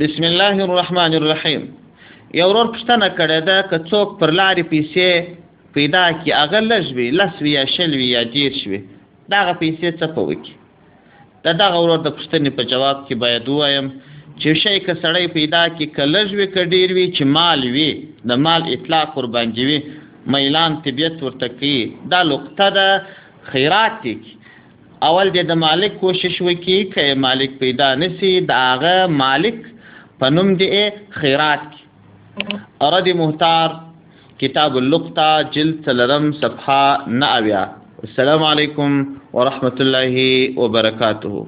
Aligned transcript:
بسم 0.00 0.24
الله 0.28 0.56
الرحمن 0.64 1.12
الرحیم 1.18 1.62
یو 2.38 2.46
ورور 2.48 2.66
پښتنه 2.72 3.06
کړه 3.18 3.36
دا 3.50 3.58
که 3.68 3.76
څوک 3.90 4.08
پر 4.20 4.30
لارې 4.40 4.62
پیسې 4.70 5.76
پیدا 5.76 6.02
کی 6.24 6.30
هغه 6.40 6.58
لږوي 6.72 7.06
لسوي 7.18 7.50
یا 7.52 7.60
شلوي 7.76 8.08
یا 8.16 8.24
ډیر 8.32 8.50
شوي 8.64 8.80
داغه 9.34 9.54
پیسې 9.62 9.88
څه 9.98 10.06
په 10.14 10.20
وکی 10.30 10.54
دا 11.46 11.52
داغه 11.62 11.78
ورور 11.84 12.02
د 12.08 12.12
پښتنې 12.18 12.50
په 12.58 12.62
جواب 12.72 12.96
کې 13.06 13.14
باید 13.24 13.48
وایم 13.52 13.86
چې 14.40 14.50
شی 14.62 14.74
که 14.86 14.94
سړی 15.04 15.26
پیدا 15.36 15.62
کی 15.78 15.86
کلژوي 15.98 16.46
ک 16.56 16.68
ډیر 16.74 16.92
وي 16.98 17.04
چې 17.16 17.24
مال 17.36 17.64
وي 17.76 17.88
د 18.32 18.40
مال 18.48 18.68
اطلاق 18.76 19.14
قربان 19.14 19.54
جوي 19.60 19.78
میلان 20.34 20.76
طبيعت 20.88 21.16
ورته 21.22 21.48
کوي 21.54 21.78
دا 22.16 22.20
لقطه 22.32 22.66
ده 22.78 22.88
خیرات 23.52 23.96
دی 24.04 24.12
اول 25.08 25.32
د 25.40 25.54
مالک 25.64 25.96
کوشش 26.04 26.36
وکي 26.50 26.78
که 26.94 27.08
مالک 27.26 27.58
پیدا 27.64 27.88
نسی 28.04 28.34
داغه 28.52 28.96
مالک 29.22 29.58
په 30.20 30.26
نوم 30.36 30.48
دی 30.60 30.68
خیرات 31.20 31.64
اردی 32.86 33.12
محتار 33.22 33.68
کتاب 34.42 34.76
اللقطه 34.82 35.26
جلد 35.54 35.76
سلرم 35.88 36.32
صفحه 36.40 37.18
9 37.24 37.60
السلام 38.06 38.42
علیکم 38.52 38.92
ورحمة 39.32 39.84
الله 39.86 40.26
وبركاته 40.62 41.46